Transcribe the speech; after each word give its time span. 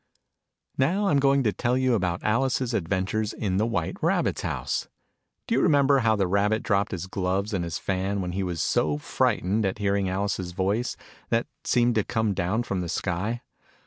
Now 0.79 1.09
I'm 1.09 1.19
going 1.19 1.43
to 1.43 1.53
tell 1.53 1.77
you 1.77 1.93
about 1.93 2.23
Alice's 2.23 2.73
Adventures 2.73 3.33
in 3.33 3.57
the 3.57 3.67
White 3.67 3.97
Rabbit's 4.01 4.41
house. 4.41 4.87
Do 5.45 5.53
you 5.53 5.61
remember 5.61 5.99
how 5.99 6.15
the 6.15 6.25
Rabbit 6.25 6.63
dropped 6.63 6.89
his 6.91 7.05
gloves 7.05 7.53
and 7.53 7.63
his 7.63 7.77
fan, 7.77 8.19
when 8.19 8.31
he 8.31 8.41
was 8.41 8.63
so 8.63 8.97
frightened 8.97 9.63
at 9.63 9.77
hearing 9.77 10.09
Alice's 10.09 10.53
voice, 10.53 10.97
that 11.29 11.45
seemed 11.63 11.93
to 11.93 12.03
come 12.03 12.33
down 12.33 12.63
from 12.63 12.81
the 12.81 12.89
sky 12.89 13.43